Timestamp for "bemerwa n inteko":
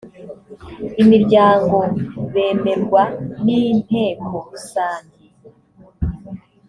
2.33-4.33